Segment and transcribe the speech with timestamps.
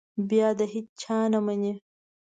[0.29, 1.73] بیا د هېچا نه مني.